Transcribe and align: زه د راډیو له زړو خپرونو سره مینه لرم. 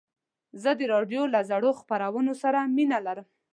زه 0.61 0.71
د 0.79 0.81
راډیو 0.93 1.23
له 1.33 1.39
زړو 1.49 1.71
خپرونو 1.79 2.33
سره 2.41 2.59
مینه 2.75 2.99
لرم. 3.05 3.27